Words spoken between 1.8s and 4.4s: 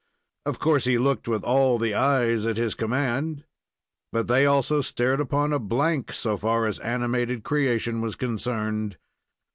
eyes at his command, but